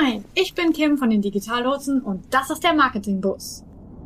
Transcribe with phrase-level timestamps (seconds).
[0.00, 3.64] Hi, ich bin Kim von den Digitallotsen und das ist der Marketingbus.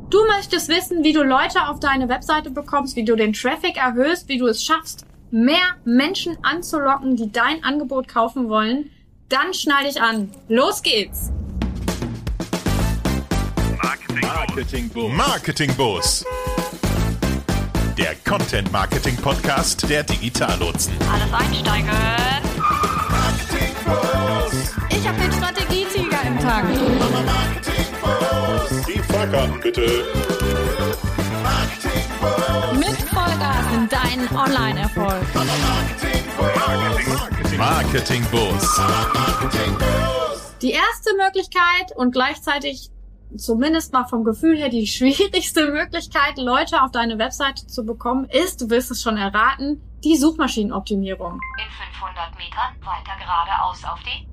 [0.09, 4.27] Du möchtest wissen, wie du Leute auf deine Webseite bekommst, wie du den Traffic erhöhst,
[4.27, 8.89] wie du es schaffst, mehr Menschen anzulocken, die dein Angebot kaufen wollen?
[9.29, 10.31] Dann schnall dich an.
[10.47, 11.31] Los geht's!
[14.23, 15.15] Marketing Boost.
[15.15, 16.25] Marketing Boost.
[17.99, 20.93] Der Content Marketing Podcast der Digitallotsen.
[21.11, 22.52] Alles einsteigen.
[26.43, 27.25] Strategietiger im Tag.
[27.25, 28.87] Marketing Boost.
[28.87, 29.81] Die Fahrkarten bitte.
[32.73, 35.23] Mit Vollgas in deinen Online-Erfolg.
[35.33, 36.23] Marketing.
[37.57, 38.77] Marketing Boost.
[38.77, 40.61] Marketing Boost.
[40.61, 42.89] Die erste Möglichkeit und gleichzeitig
[43.37, 48.61] zumindest mal vom Gefühl her die schwierigste Möglichkeit, Leute auf deine Webseite zu bekommen, ist,
[48.61, 51.39] du wirst es schon erraten, die Suchmaschinenoptimierung.
[51.57, 54.27] In 500 Metern weiter geradeaus auf die.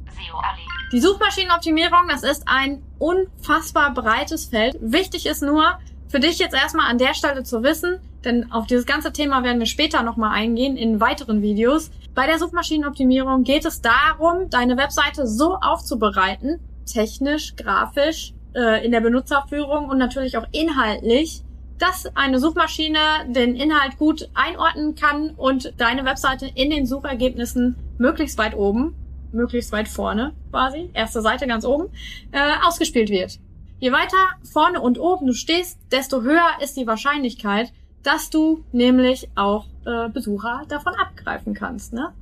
[0.93, 4.77] Die Suchmaschinenoptimierung, das ist ein unfassbar breites Feld.
[4.81, 8.87] Wichtig ist nur, für dich jetzt erstmal an der Stelle zu wissen, denn auf dieses
[8.87, 11.91] ganze Thema werden wir später nochmal eingehen in weiteren Videos.
[12.15, 19.01] Bei der Suchmaschinenoptimierung geht es darum, deine Webseite so aufzubereiten, technisch, grafisch, äh, in der
[19.01, 21.43] Benutzerführung und natürlich auch inhaltlich,
[21.79, 28.37] dass eine Suchmaschine den Inhalt gut einordnen kann und deine Webseite in den Suchergebnissen möglichst
[28.37, 28.95] weit oben,
[29.33, 31.89] möglichst weit vorne quasi, erste Seite ganz oben,
[32.33, 33.39] äh, ausgespielt wird.
[33.79, 39.29] Je weiter vorne und oben du stehst, desto höher ist die Wahrscheinlichkeit, dass du nämlich
[39.35, 41.93] auch äh, Besucher davon abgreifen kannst.
[41.93, 42.13] Ne?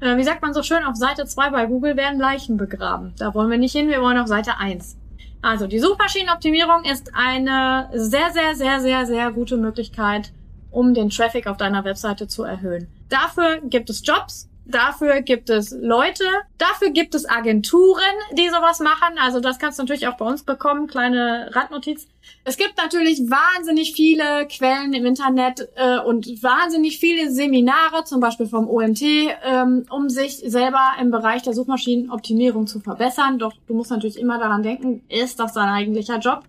[0.00, 3.14] Äh, wie sagt man so schön, auf Seite 2 bei Google werden Leichen begraben.
[3.18, 4.96] Da wollen wir nicht hin, wir wollen auf Seite 1.
[5.40, 10.32] Also die Suchmaschinenoptimierung ist eine sehr, sehr, sehr, sehr, sehr gute Möglichkeit,
[10.70, 12.88] um den Traffic auf deiner Webseite zu erhöhen.
[13.08, 16.24] Dafür gibt es Jobs, dafür gibt es Leute,
[16.58, 18.02] dafür gibt es Agenturen,
[18.32, 19.18] die sowas machen.
[19.20, 22.06] Also das kannst du natürlich auch bei uns bekommen, kleine Randnotiz.
[22.44, 28.46] Es gibt natürlich wahnsinnig viele Quellen im Internet äh, und wahnsinnig viele Seminare, zum Beispiel
[28.46, 33.38] vom OMT, ähm, um sich selber im Bereich der Suchmaschinenoptimierung zu verbessern.
[33.38, 36.44] Doch du musst natürlich immer daran denken, ist das dein eigentlicher Job?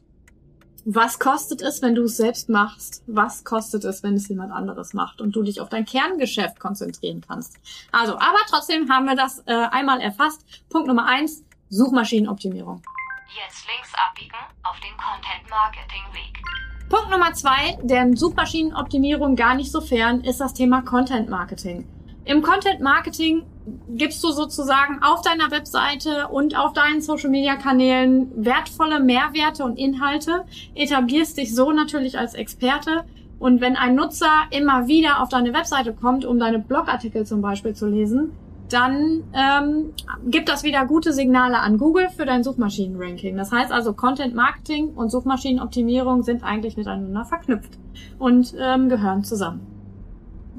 [0.92, 3.04] Was kostet es, wenn du es selbst machst?
[3.06, 7.22] Was kostet es, wenn es jemand anderes macht und du dich auf dein Kerngeschäft konzentrieren
[7.22, 7.60] kannst?
[7.92, 10.44] Also, aber trotzdem haben wir das äh, einmal erfasst.
[10.68, 12.82] Punkt Nummer eins, Suchmaschinenoptimierung.
[13.28, 14.34] Jetzt links abbiegen
[14.64, 16.42] auf den Content Marketing Weg.
[16.90, 21.88] Punkt Nummer zwei, der Suchmaschinenoptimierung gar nicht so fern, ist das Thema Content Marketing.
[22.26, 23.46] Im Content Marketing
[23.90, 29.78] gibst du sozusagen auf deiner Webseite und auf deinen Social Media Kanälen wertvolle Mehrwerte und
[29.78, 33.06] Inhalte, etablierst dich so natürlich als Experte.
[33.40, 37.74] Und wenn ein Nutzer immer wieder auf deine Webseite kommt, um deine Blogartikel zum Beispiel
[37.74, 38.32] zu lesen,
[38.70, 39.94] dann ähm,
[40.28, 43.36] gibt das wieder gute Signale an Google für dein Suchmaschinenranking.
[43.36, 47.80] Das heißt also, Content Marketing und Suchmaschinenoptimierung sind eigentlich miteinander verknüpft
[48.20, 49.69] und ähm, gehören zusammen.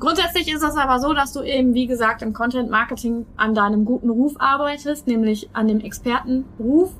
[0.00, 3.84] Grundsätzlich ist es aber so, dass du eben, wie gesagt, im Content Marketing an deinem
[3.84, 6.90] guten Ruf arbeitest, nämlich an dem Expertenruf.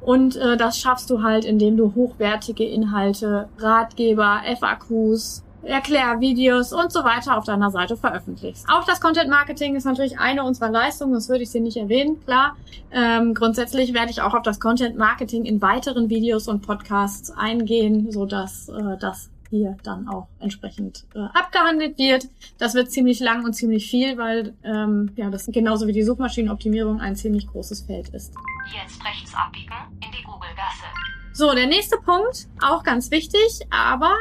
[0.00, 7.02] Und äh, das schaffst du halt, indem du hochwertige Inhalte, Ratgeber, FAQs, Erklärvideos und so
[7.02, 8.66] weiter auf deiner Seite veröffentlichst.
[8.68, 12.20] Auch das Content Marketing ist natürlich eine unserer Leistungen, das würde ich sie nicht erwähnen,
[12.24, 12.56] klar.
[12.92, 18.12] Ähm, grundsätzlich werde ich auch auf das Content Marketing in weiteren Videos und Podcasts eingehen,
[18.12, 22.28] so dass äh, das hier dann auch entsprechend äh, abgehandelt wird.
[22.58, 27.00] Das wird ziemlich lang und ziemlich viel, weil ähm, ja das genauso wie die Suchmaschinenoptimierung
[27.00, 28.34] ein ziemlich großes Feld ist.
[28.72, 29.74] Jetzt rechts abbiegen
[30.04, 30.86] in die Google-Gasse.
[31.32, 34.14] So, der nächste Punkt, auch ganz wichtig, aber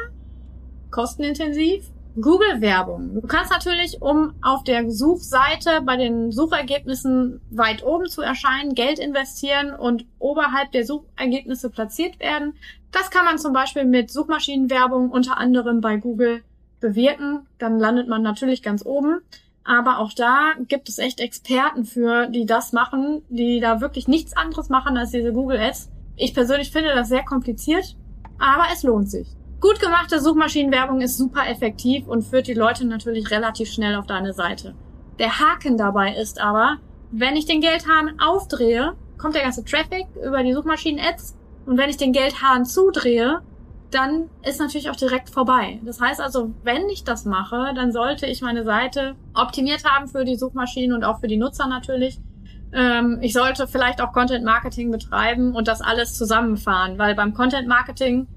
[0.92, 1.90] kostenintensiv.
[2.22, 3.14] Google-Werbung.
[3.14, 9.00] Du kannst natürlich, um auf der Suchseite bei den Suchergebnissen weit oben zu erscheinen, Geld
[9.00, 12.54] investieren und oberhalb der Suchergebnisse platziert werden.
[12.96, 16.44] Das kann man zum Beispiel mit Suchmaschinenwerbung unter anderem bei Google
[16.80, 17.46] bewirken.
[17.58, 19.20] Dann landet man natürlich ganz oben.
[19.66, 24.38] Aber auch da gibt es echt Experten für, die das machen, die da wirklich nichts
[24.38, 25.90] anderes machen als diese Google Ads.
[26.16, 27.98] Ich persönlich finde das sehr kompliziert,
[28.40, 29.28] aber es lohnt sich.
[29.60, 34.32] Gut gemachte Suchmaschinenwerbung ist super effektiv und führt die Leute natürlich relativ schnell auf deine
[34.32, 34.74] Seite.
[35.20, 36.78] Der Haken dabei ist aber,
[37.12, 41.36] wenn ich den Geldhahn aufdrehe, kommt der ganze Traffic über die Suchmaschinen-Ads
[41.66, 43.42] und wenn ich den Geldhahn zudrehe,
[43.92, 45.80] dann ist natürlich auch direkt vorbei.
[45.84, 50.26] Das heißt also, wenn ich das mache, dann sollte ich meine Seite optimiert haben für
[50.26, 52.20] die Suchmaschinen und auch für die Nutzer natürlich.
[52.74, 57.68] Ähm, ich sollte vielleicht auch Content Marketing betreiben und das alles zusammenfahren, weil beim Content
[57.68, 58.28] Marketing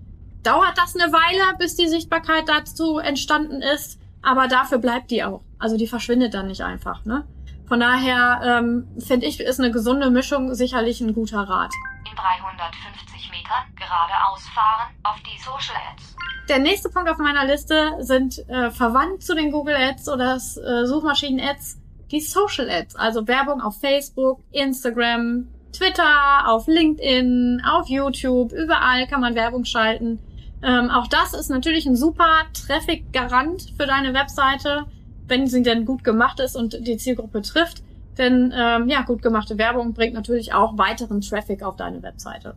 [0.42, 5.42] dauert das eine Weile, bis die Sichtbarkeit dazu entstanden ist, aber dafür bleibt die auch.
[5.58, 7.04] Also die verschwindet dann nicht einfach.
[7.04, 7.24] Ne?
[7.66, 11.72] Von daher ähm, finde ich, ist eine gesunde Mischung sicherlich ein guter Rat.
[12.18, 16.16] In 350 Metern geradeaus fahren auf die Social Ads.
[16.48, 20.86] Der nächste Punkt auf meiner Liste sind äh, verwandt zu den Google Ads oder äh,
[20.86, 21.78] Suchmaschinen Ads
[22.10, 29.20] die Social Ads, also Werbung auf Facebook, Instagram, Twitter, auf LinkedIn, auf YouTube, überall kann
[29.20, 30.18] man Werbung schalten.
[30.62, 34.86] Ähm, auch das ist natürlich ein super Traffic-Garant für deine Webseite,
[35.26, 37.82] wenn sie denn gut gemacht ist und die Zielgruppe trifft.
[38.18, 42.54] Denn ähm, ja, gut gemachte Werbung bringt natürlich auch weiteren Traffic auf deine Webseite.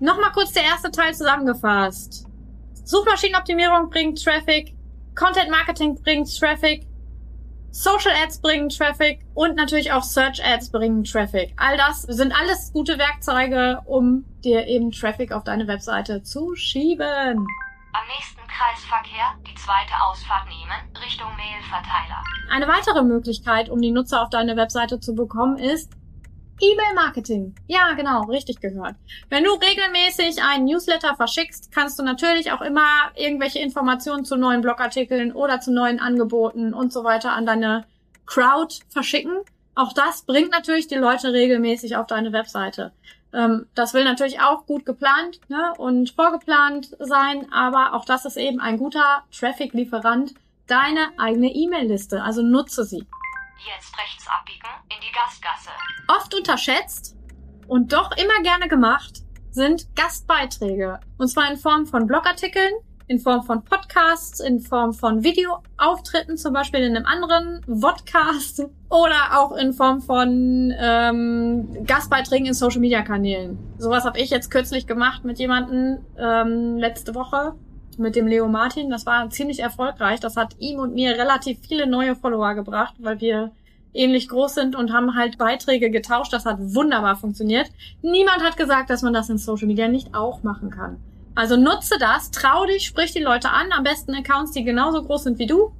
[0.00, 2.26] Nochmal kurz der erste Teil zusammengefasst.
[2.84, 4.74] Suchmaschinenoptimierung bringt Traffic,
[5.14, 6.86] Content Marketing bringt Traffic,
[7.70, 11.54] Social Ads bringen Traffic und natürlich auch Search Ads bringen Traffic.
[11.56, 17.46] All das sind alles gute Werkzeuge, um dir eben Traffic auf deine Webseite zu schieben.
[17.94, 22.24] Am nächsten Kreisverkehr die zweite Ausfahrt nehmen, Richtung Mailverteiler.
[22.50, 25.92] Eine weitere Möglichkeit, um die Nutzer auf deine Webseite zu bekommen, ist
[26.60, 27.54] E-Mail-Marketing.
[27.68, 28.96] Ja, genau, richtig gehört.
[29.28, 34.60] Wenn du regelmäßig einen Newsletter verschickst, kannst du natürlich auch immer irgendwelche Informationen zu neuen
[34.60, 37.86] Blogartikeln oder zu neuen Angeboten und so weiter an deine
[38.26, 39.36] Crowd verschicken.
[39.76, 42.92] Auch das bringt natürlich die Leute regelmäßig auf deine Webseite.
[43.34, 48.36] Ähm, das will natürlich auch gut geplant ne, und vorgeplant sein, aber auch das ist
[48.36, 50.34] eben ein guter Traffic-Lieferant,
[50.66, 52.22] deine eigene E-Mail-Liste.
[52.22, 53.06] Also nutze sie.
[53.66, 55.70] Jetzt rechts abbiegen in die Gastgasse.
[56.08, 57.16] Oft unterschätzt
[57.66, 61.00] und doch immer gerne gemacht sind Gastbeiträge.
[61.16, 62.72] Und zwar in Form von Blogartikeln,
[63.06, 69.38] in Form von Podcasts, in Form von Videoauftritten, zum Beispiel in einem anderen Vodcast oder
[69.38, 73.58] auch in Form von ähm, Gastbeiträgen in Social-Media-Kanälen.
[73.78, 77.54] Sowas habe ich jetzt kürzlich gemacht mit jemandem ähm, letzte Woche,
[77.98, 78.90] mit dem Leo Martin.
[78.90, 80.20] Das war ziemlich erfolgreich.
[80.20, 83.52] Das hat ihm und mir relativ viele neue Follower gebracht, weil wir
[83.92, 86.32] ähnlich groß sind und haben halt Beiträge getauscht.
[86.32, 87.70] Das hat wunderbar funktioniert.
[88.02, 90.96] Niemand hat gesagt, dass man das in Social Media nicht auch machen kann.
[91.34, 95.24] Also nutze das, trau dich, sprich die Leute an, am besten Accounts, die genauso groß
[95.24, 95.72] sind wie du,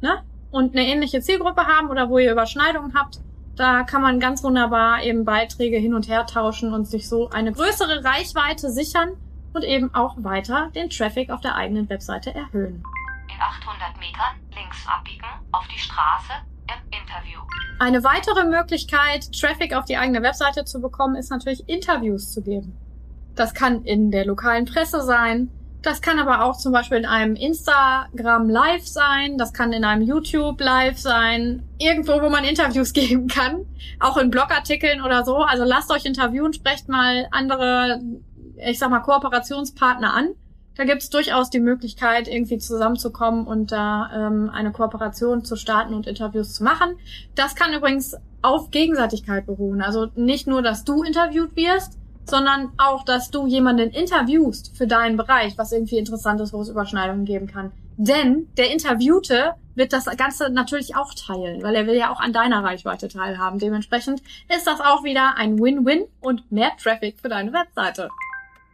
[0.00, 0.22] ne?
[0.50, 3.20] Und eine ähnliche Zielgruppe haben oder wo ihr Überschneidungen habt.
[3.56, 7.52] Da kann man ganz wunderbar eben Beiträge hin und her tauschen und sich so eine
[7.52, 9.12] größere Reichweite sichern
[9.54, 12.82] und eben auch weiter den Traffic auf der eigenen Webseite erhöhen.
[13.28, 16.32] In 800 Metern links abbiegen auf die Straße
[16.68, 17.40] im Interview.
[17.78, 22.76] Eine weitere Möglichkeit, Traffic auf die eigene Webseite zu bekommen, ist natürlich Interviews zu geben.
[23.36, 25.50] Das kann in der lokalen Presse sein.
[25.82, 29.38] Das kann aber auch zum Beispiel in einem Instagram Live sein.
[29.38, 31.62] Das kann in einem YouTube Live sein.
[31.78, 33.66] Irgendwo, wo man Interviews geben kann.
[34.00, 35.36] Auch in Blogartikeln oder so.
[35.36, 38.00] Also lasst euch interviewen, sprecht mal andere
[38.58, 40.30] ich sag mal, Kooperationspartner an.
[40.76, 45.94] Da gibt es durchaus die Möglichkeit, irgendwie zusammenzukommen und da ähm, eine Kooperation zu starten
[45.94, 46.96] und Interviews zu machen.
[47.34, 49.80] Das kann übrigens auf Gegenseitigkeit beruhen.
[49.80, 55.16] Also nicht nur, dass du interviewt wirst, sondern auch, dass du jemanden interviewst für deinen
[55.16, 57.72] Bereich, was irgendwie interessant ist, wo es Überschneidungen geben kann.
[57.96, 62.32] Denn der Interviewte wird das Ganze natürlich auch teilen, weil er will ja auch an
[62.32, 63.58] deiner Reichweite teilhaben.
[63.58, 64.22] Dementsprechend
[64.54, 68.10] ist das auch wieder ein Win-Win und mehr Traffic für deine Webseite.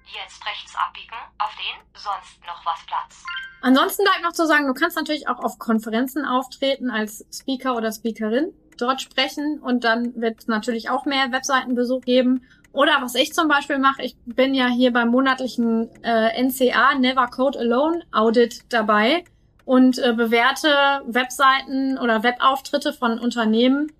[0.06, 3.24] Jetzt rechts abbiegen auf den sonst noch was Platz.
[3.60, 7.92] Ansonsten bleibt noch zu sagen, du kannst natürlich auch auf Konferenzen auftreten als Speaker oder
[7.92, 12.44] Speakerin, dort sprechen und dann wird natürlich auch mehr Webseitenbesuch geben.
[12.72, 17.26] Oder was ich zum Beispiel mache, ich bin ja hier beim monatlichen äh, NCA Never
[17.26, 19.24] Code Alone Audit dabei
[19.64, 20.68] und äh, bewerte
[21.06, 23.92] Webseiten oder Webauftritte von Unternehmen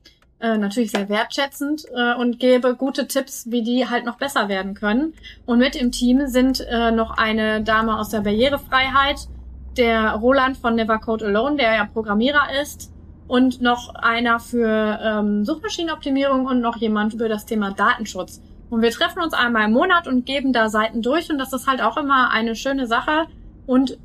[0.43, 4.75] äh, natürlich sehr wertschätzend äh, und gebe gute Tipps, wie die halt noch besser werden
[4.75, 5.15] können.
[5.47, 9.29] Und mit im Team sind äh, noch eine Dame aus der Barrierefreiheit,
[9.77, 12.91] der Roland von Never Code Alone, der ja Programmierer ist,
[13.29, 18.43] und noch einer für ähm, Suchmaschinenoptimierung und noch jemand für das Thema Datenschutz.
[18.73, 21.67] Und wir treffen uns einmal im Monat und geben da Seiten durch und das ist
[21.67, 23.27] halt auch immer eine schöne Sache.
[23.67, 23.99] Und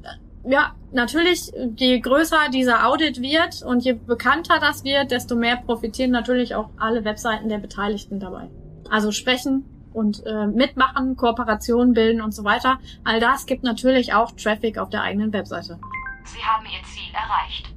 [0.43, 6.11] ja, natürlich, je größer dieser Audit wird und je bekannter das wird, desto mehr profitieren
[6.11, 8.49] natürlich auch alle Webseiten der Beteiligten dabei.
[8.89, 12.77] Also sprechen und äh, mitmachen, Kooperationen bilden und so weiter.
[13.05, 15.79] All das gibt natürlich auch Traffic auf der eigenen Webseite.
[16.25, 17.73] Sie haben Ihr Ziel erreicht.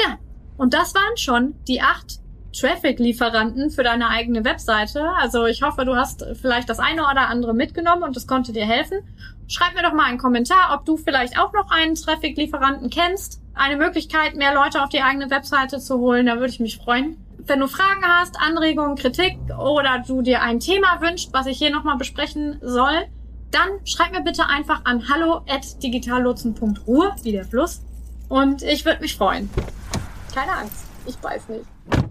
[0.00, 0.16] Ja,
[0.56, 2.20] und das waren schon die acht
[2.52, 5.10] Traffic-Lieferanten für deine eigene Webseite.
[5.20, 8.66] Also ich hoffe, du hast vielleicht das eine oder andere mitgenommen und es konnte dir
[8.66, 8.98] helfen.
[9.48, 13.40] Schreib mir doch mal einen Kommentar, ob du vielleicht auch noch einen Traffic-Lieferanten kennst.
[13.54, 17.16] Eine Möglichkeit, mehr Leute auf die eigene Webseite zu holen, da würde ich mich freuen.
[17.38, 21.70] Wenn du Fragen hast, Anregungen, Kritik oder du dir ein Thema wünschst, was ich hier
[21.70, 23.06] nochmal besprechen soll,
[23.50, 27.82] dann schreib mir bitte einfach an hallo at digitallotsen.ruhe, wie der Fluss.
[28.28, 29.50] Und ich würde mich freuen.
[30.32, 32.09] Keine Angst, ich beiß nicht.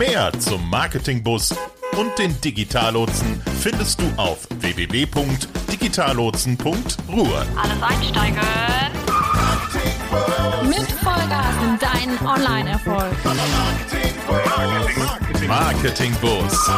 [0.00, 1.54] Mehr zum Marketingbus
[1.98, 7.46] und den Digitallotsen findest du auf www.digitallotsen.ruhr.
[7.54, 8.40] Alles einsteigen.
[10.66, 13.12] Mit Vollgas in deinen Online-Erfolg.
[15.46, 16.70] Marketingbus.